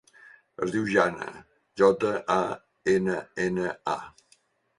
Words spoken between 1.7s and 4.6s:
jota, a, ena, ena, a.